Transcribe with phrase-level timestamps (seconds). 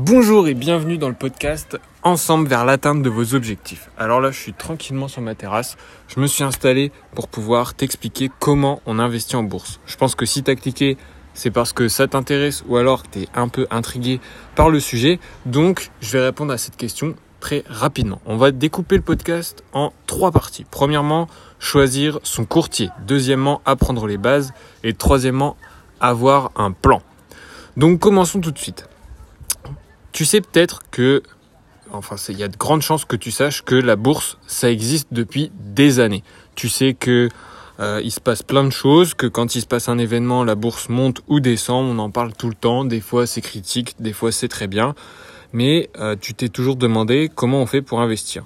[0.00, 3.90] Bonjour et bienvenue dans le podcast Ensemble vers l'atteinte de vos objectifs.
[3.98, 5.76] Alors là, je suis tranquillement sur ma terrasse.
[6.06, 9.80] Je me suis installé pour pouvoir t'expliquer comment on investit en bourse.
[9.86, 10.96] Je pense que si tu as cliqué,
[11.34, 14.20] c'est parce que ça t'intéresse ou alors que tu es un peu intrigué
[14.54, 15.18] par le sujet.
[15.46, 18.20] Donc, je vais répondre à cette question très rapidement.
[18.24, 20.64] On va découper le podcast en trois parties.
[20.70, 21.26] Premièrement,
[21.58, 22.90] choisir son courtier.
[23.04, 24.52] Deuxièmement, apprendre les bases.
[24.84, 25.56] Et troisièmement,
[25.98, 27.02] avoir un plan.
[27.76, 28.88] Donc, commençons tout de suite.
[30.18, 31.22] Tu sais peut-être que,
[31.92, 35.06] enfin, il y a de grandes chances que tu saches que la bourse, ça existe
[35.12, 36.24] depuis des années.
[36.56, 37.28] Tu sais que
[37.78, 40.56] euh, il se passe plein de choses, que quand il se passe un événement, la
[40.56, 42.84] bourse monte ou descend, on en parle tout le temps.
[42.84, 44.96] Des fois, c'est critique, des fois, c'est très bien.
[45.52, 48.42] Mais euh, tu t'es toujours demandé comment on fait pour investir.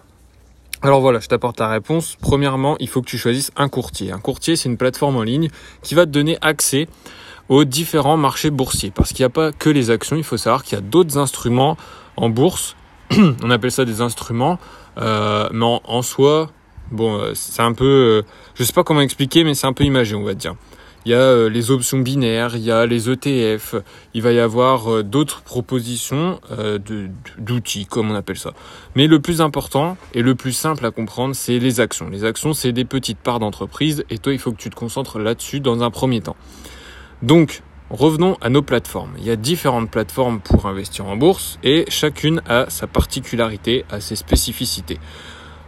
[0.82, 2.18] Alors voilà, je t'apporte la réponse.
[2.20, 4.12] Premièrement, il faut que tu choisisses un courtier.
[4.12, 5.48] Un courtier, c'est une plateforme en ligne
[5.80, 6.86] qui va te donner accès
[7.48, 8.90] aux différents marchés boursiers.
[8.90, 11.18] Parce qu'il n'y a pas que les actions, il faut savoir qu'il y a d'autres
[11.18, 11.76] instruments
[12.16, 12.76] en bourse.
[13.42, 14.58] On appelle ça des instruments,
[14.98, 16.50] euh, mais en, soi,
[16.90, 18.22] bon, euh, c'est un peu, euh,
[18.54, 20.54] je sais pas comment expliquer, mais c'est un peu imagé, on va dire.
[21.04, 23.74] Il y a les options binaires, il y a les ETF,
[24.14, 26.38] il va y avoir d'autres propositions
[27.38, 28.52] d'outils, comme on appelle ça.
[28.94, 32.08] Mais le plus important et le plus simple à comprendre, c'est les actions.
[32.08, 35.18] Les actions, c'est des petites parts d'entreprise et toi, il faut que tu te concentres
[35.18, 36.36] là-dessus dans un premier temps.
[37.22, 39.12] Donc, revenons à nos plateformes.
[39.18, 44.00] Il y a différentes plateformes pour investir en bourse et chacune a sa particularité, a
[44.00, 44.98] ses spécificités.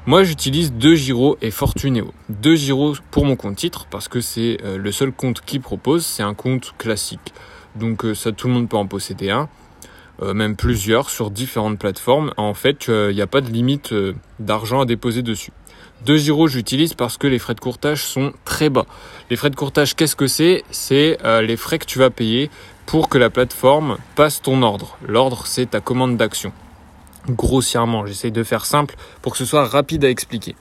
[0.07, 2.13] Moi, j'utilise deux Giro et Fortuneo.
[2.29, 6.05] Deux Giro pour mon compte titre parce que c'est euh, le seul compte qui propose.
[6.05, 7.33] C'est un compte classique.
[7.77, 9.49] Donc euh, ça, tout le monde peut en posséder un,
[10.23, 12.35] euh, même plusieurs sur différentes plateformes.
[12.37, 13.95] En fait, il n'y a pas de limite
[14.41, 15.53] d'argent à déposer dessus.
[16.03, 18.85] Deux Giro, j'utilise parce que les frais de courtage sont très bas.
[19.31, 20.63] Les frais de courtage, qu'est-ce que c'est?
[20.71, 22.51] C'est euh, les frais que tu vas payer
[22.85, 24.99] pour que la plateforme passe ton ordre.
[25.07, 26.53] L'ordre, c'est ta commande d'action.
[27.31, 30.57] Grossièrement, j'essaye de faire simple pour que ce soit rapide à expliquer.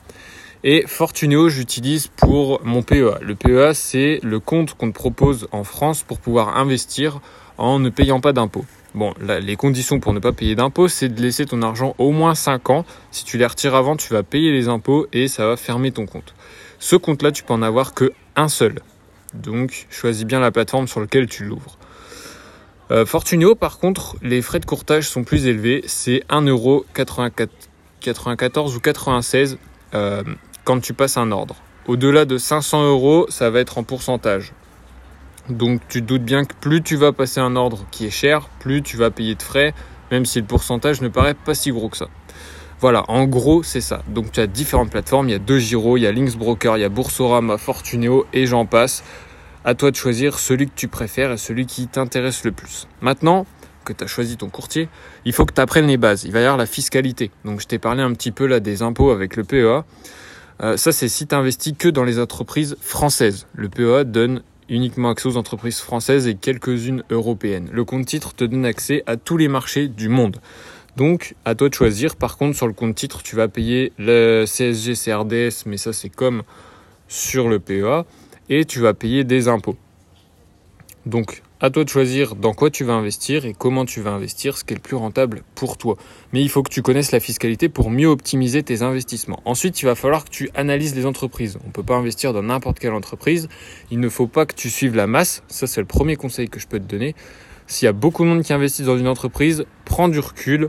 [0.64, 3.20] Et Fortuneo, j'utilise pour mon PEA.
[3.22, 7.20] Le PEA, c'est le compte qu'on te propose en France pour pouvoir investir
[7.58, 8.66] en ne payant pas d'impôts.
[8.96, 12.36] Bon, les conditions pour ne pas payer d'impôts, c'est de laisser ton argent au moins
[12.36, 12.86] 5 ans.
[13.10, 16.06] Si tu les retires avant, tu vas payer les impôts et ça va fermer ton
[16.06, 16.36] compte.
[16.78, 18.82] Ce compte-là, tu peux en avoir que un seul.
[19.34, 21.80] Donc, choisis bien la plateforme sur laquelle tu l'ouvres.
[22.92, 25.82] Euh, Fortunio, par contre, les frais de courtage sont plus élevés.
[25.88, 29.58] C'est 1,94€ ou 96
[29.96, 30.22] euh,
[30.66, 31.56] quand tu passes un ordre.
[31.88, 34.54] Au-delà de 500 euros, ça va être en pourcentage.
[35.50, 38.48] Donc tu te doutes bien que plus tu vas passer un ordre qui est cher,
[38.60, 39.74] plus tu vas payer de frais,
[40.10, 42.08] même si le pourcentage ne paraît pas si gros que ça.
[42.80, 44.04] Voilà, en gros, c'est ça.
[44.08, 46.82] Donc tu as différentes plateformes, il y a deux Giro, il y a Linksbroker, il
[46.82, 49.04] y a Boursorama, Fortuneo et j'en passe.
[49.66, 52.88] À toi de choisir celui que tu préfères et celui qui t'intéresse le plus.
[53.02, 53.46] Maintenant
[53.86, 54.90] que tu as choisi ton courtier,
[55.24, 56.26] il faut que tu apprennes les bases.
[56.26, 57.32] Il va y avoir la fiscalité.
[57.46, 59.86] Donc je t'ai parlé un petit peu là des impôts avec le PEA.
[60.62, 63.48] Euh, ça, c'est si tu investis que dans les entreprises françaises.
[63.54, 67.70] Le PEA donne uniquement accès aux entreprises françaises et quelques-unes européennes.
[67.72, 70.38] Le compte titre te donne accès à tous les marchés du monde.
[70.96, 72.16] Donc, à toi de choisir.
[72.16, 76.10] Par contre, sur le compte titre, tu vas payer le CSG, CRDS, mais ça c'est
[76.10, 76.44] comme
[77.08, 78.06] sur le PEA,
[78.50, 79.78] et tu vas payer des impôts.
[81.06, 84.58] Donc, à toi de choisir dans quoi tu vas investir et comment tu vas investir,
[84.58, 85.96] ce qui est le plus rentable pour toi.
[86.34, 89.42] Mais il faut que tu connaisses la fiscalité pour mieux optimiser tes investissements.
[89.46, 91.58] Ensuite, il va falloir que tu analyses les entreprises.
[91.64, 93.48] On ne peut pas investir dans n'importe quelle entreprise.
[93.92, 95.42] Il ne faut pas que tu suives la masse.
[95.48, 97.16] Ça, c'est le premier conseil que je peux te donner.
[97.66, 100.68] S'il y a beaucoup de monde qui investit dans une entreprise, prends du recul,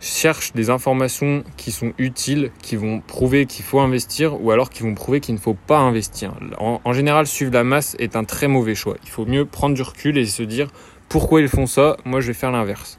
[0.00, 4.82] cherche des informations qui sont utiles, qui vont prouver qu'il faut investir ou alors qui
[4.82, 6.34] vont prouver qu'il ne faut pas investir.
[6.58, 8.96] En, général, suivre la masse est un très mauvais choix.
[9.04, 10.68] Il faut mieux prendre du recul et se dire
[11.08, 12.98] pourquoi ils font ça, moi je vais faire l'inverse.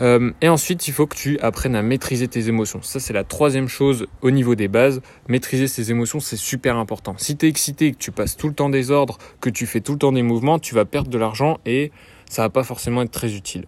[0.00, 2.80] Euh, et ensuite, il faut que tu apprennes à maîtriser tes émotions.
[2.82, 5.00] Ça, c'est la troisième chose au niveau des bases.
[5.26, 7.16] Maîtriser ses émotions, c'est super important.
[7.18, 9.80] Si tu es excité, que tu passes tout le temps des ordres, que tu fais
[9.80, 11.90] tout le temps des mouvements, tu vas perdre de l'argent et
[12.30, 13.66] ça va pas forcément être très utile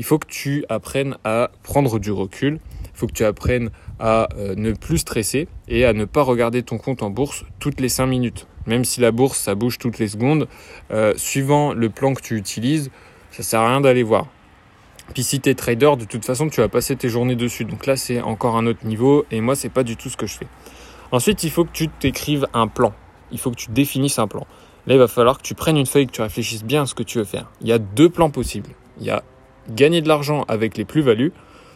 [0.00, 3.68] il faut que tu apprennes à prendre du recul, il faut que tu apprennes
[3.98, 7.80] à euh, ne plus stresser et à ne pas regarder ton compte en bourse toutes
[7.80, 8.46] les 5 minutes.
[8.64, 10.48] Même si la bourse, ça bouge toutes les secondes,
[10.90, 12.90] euh, suivant le plan que tu utilises,
[13.30, 14.28] ça sert à rien d'aller voir.
[15.12, 17.66] Puis si tu es trader, de toute façon, tu vas passer tes journées dessus.
[17.66, 20.26] Donc là, c'est encore un autre niveau et moi, c'est pas du tout ce que
[20.26, 20.48] je fais.
[21.12, 22.94] Ensuite, il faut que tu t'écrives un plan.
[23.32, 24.46] Il faut que tu définisses un plan.
[24.86, 26.94] Là, il va falloir que tu prennes une feuille, que tu réfléchisses bien à ce
[26.94, 27.50] que tu veux faire.
[27.60, 28.70] Il y a deux plans possibles.
[28.98, 29.22] Il y a
[29.74, 31.32] gagner de l'argent avec les plus-values,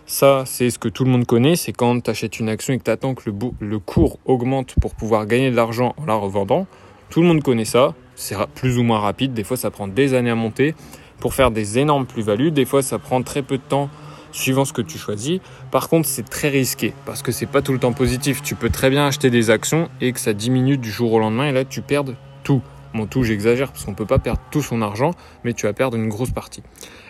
[0.06, 1.56] ça, c'est ce que tout le monde connaît.
[1.56, 3.30] C'est quand tu achètes une action et que tu attends que
[3.60, 6.66] le, cours augmente pour pouvoir gagner de l'argent en la revendant.
[7.08, 7.94] Tout le monde connaît ça.
[8.14, 9.32] C'est plus ou moins rapide.
[9.32, 10.74] Des fois, ça prend des années à monter.
[11.20, 12.50] pour faire des énormes plus-values.
[12.50, 13.88] Des fois, ça prend très peu de temps
[14.32, 15.40] suivant ce que tu choisis.
[15.70, 18.42] Par contre, c'est très risqué parce que c'est pas tout le temps positif.
[18.42, 21.46] Tu peux très bien acheter des actions et que ça diminue du jour au lendemain
[21.46, 22.04] et là tu perds
[22.42, 22.60] tout.
[22.94, 25.10] Bon, tout, j'exagère parce qu'on peut pas perdre tout son argent,
[25.42, 26.62] mais tu vas perdre une grosse partie.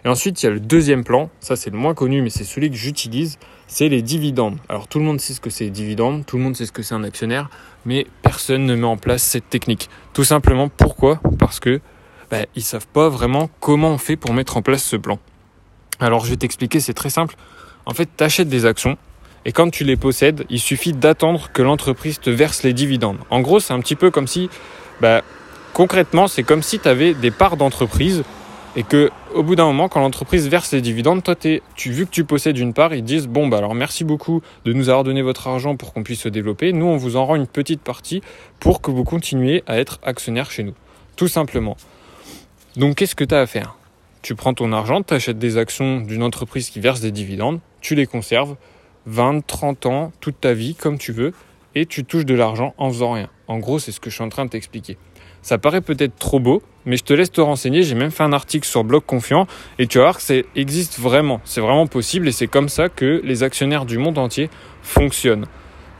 [0.04, 1.30] Et ensuite, il y a le deuxième plan.
[1.40, 3.38] Ça, c'est le moins connu, mais c'est celui que j'utilise.
[3.66, 4.58] C'est les dividendes.
[4.68, 6.24] Alors, tout le monde sait ce que c'est les dividendes.
[6.24, 7.50] Tout le monde sait ce que c'est un actionnaire,
[7.84, 9.90] mais personne ne met en place cette technique.
[10.14, 11.20] Tout simplement, pourquoi?
[11.38, 11.80] Parce que
[12.30, 15.18] bah, ils savent pas vraiment comment on fait pour mettre en place ce plan.
[16.00, 17.36] Alors je vais t'expliquer, c'est très simple.
[17.86, 18.96] En fait, tu achètes des actions
[19.44, 23.18] et quand tu les possèdes, il suffit d'attendre que l'entreprise te verse les dividendes.
[23.30, 24.48] En gros, c'est un petit peu comme si,
[25.00, 25.22] bah,
[25.74, 28.22] concrètement, c'est comme si tu avais des parts d'entreprise
[28.76, 31.60] et que au bout d'un moment, quand l'entreprise verse les dividendes, toi, tu,
[31.90, 34.88] vu que tu possèdes une part, ils disent bon bah alors merci beaucoup de nous
[34.88, 36.72] avoir donné votre argent pour qu'on puisse se développer.
[36.72, 38.22] Nous, on vous en rend une petite partie
[38.60, 40.74] pour que vous continuiez à être actionnaire chez nous,
[41.16, 41.76] tout simplement.
[42.76, 43.76] Donc, qu'est-ce que tu as à faire?
[44.22, 47.94] Tu prends ton argent, tu achètes des actions d'une entreprise qui verse des dividendes, tu
[47.94, 48.56] les conserves
[49.06, 51.32] 20, 30 ans, toute ta vie, comme tu veux,
[51.74, 53.28] et tu touches de l'argent en faisant rien.
[53.48, 54.96] En gros, c'est ce que je suis en train de t'expliquer.
[55.44, 57.82] Ça paraît peut-être trop beau, mais je te laisse te renseigner.
[57.82, 59.46] J'ai même fait un article sur Bloc Confiant
[59.78, 61.42] et tu vas voir que ça existe vraiment.
[61.44, 64.48] C'est vraiment possible et c'est comme ça que les actionnaires du monde entier
[64.80, 65.44] fonctionnent.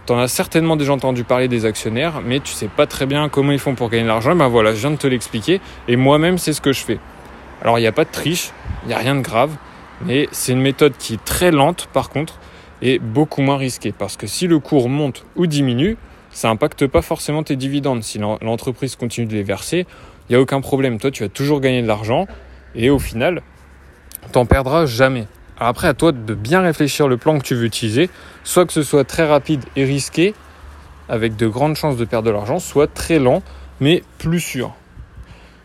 [0.07, 3.29] Tu en as certainement déjà entendu parler des actionnaires, mais tu sais pas très bien
[3.29, 4.35] comment ils font pour gagner de l'argent.
[4.35, 6.99] Ben voilà, je viens de te l'expliquer et moi-même, c'est ce que je fais.
[7.61, 8.51] Alors il n'y a pas de triche,
[8.85, 9.55] il n'y a rien de grave,
[10.07, 12.39] mais c'est une méthode qui est très lente par contre
[12.81, 15.99] et beaucoup moins risquée parce que si le cours monte ou diminue,
[16.35, 18.03] ça n'impacte pas forcément tes dividendes.
[18.03, 19.87] Si l'entreprise continue de les verser,
[20.29, 20.99] il n'y a aucun problème.
[20.99, 22.27] Toi, tu vas toujours gagner de l'argent
[22.75, 23.41] et au final,
[24.33, 25.27] tu n'en perdras jamais.
[25.59, 28.11] Après, à toi de bien réfléchir le plan que tu veux utiliser,
[28.43, 30.35] soit que ce soit très rapide et risqué,
[31.09, 33.43] avec de grandes chances de perdre de l'argent, soit très lent,
[33.81, 34.75] mais plus sûr.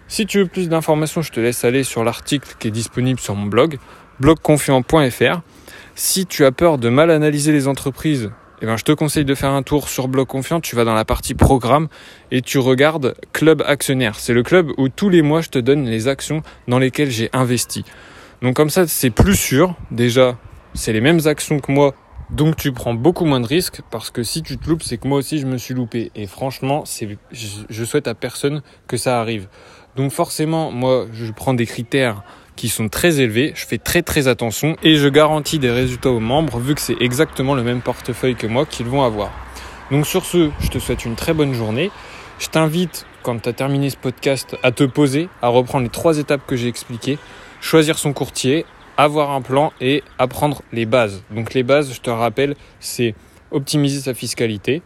[0.07, 3.35] Si tu veux plus d'informations, je te laisse aller sur l'article qui est disponible sur
[3.35, 3.79] mon blog,
[4.19, 5.41] blogconfiant.fr.
[5.95, 9.35] Si tu as peur de mal analyser les entreprises, eh ben, je te conseille de
[9.35, 10.59] faire un tour sur Blog Confiant.
[10.59, 11.87] Tu vas dans la partie programme
[12.31, 14.19] et tu regardes Club Actionnaire.
[14.19, 17.29] C'est le club où tous les mois je te donne les actions dans lesquelles j'ai
[17.31, 17.85] investi.
[18.41, 19.75] Donc comme ça, c'est plus sûr.
[19.91, 20.37] Déjà,
[20.73, 21.95] c'est les mêmes actions que moi.
[22.31, 25.07] Donc tu prends beaucoup moins de risques parce que si tu te loupes, c'est que
[25.07, 26.11] moi aussi je me suis loupé.
[26.15, 29.47] Et franchement, c'est, je souhaite à personne que ça arrive.
[29.95, 32.23] Donc forcément, moi, je prends des critères
[32.59, 36.19] qui sont très élevés, je fais très très attention et je garantis des résultats aux
[36.19, 39.31] membres vu que c'est exactement le même portefeuille que moi qu'ils vont avoir.
[39.91, 41.89] Donc sur ce, je te souhaite une très bonne journée.
[42.37, 46.17] Je t'invite, quand tu as terminé ce podcast, à te poser, à reprendre les trois
[46.17, 47.17] étapes que j'ai expliquées,
[47.61, 48.65] choisir son courtier,
[48.97, 51.23] avoir un plan et apprendre les bases.
[51.31, 53.15] Donc les bases, je te rappelle, c'est
[53.51, 54.81] optimiser sa fiscalité,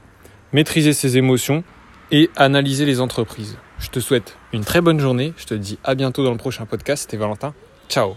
[0.52, 1.64] maîtriser ses émotions
[2.12, 3.58] et analyser les entreprises.
[3.84, 5.34] Je te souhaite une très bonne journée.
[5.38, 7.04] Je te dis à bientôt dans le prochain podcast.
[7.04, 7.54] C'était Valentin.
[7.90, 8.16] Ciao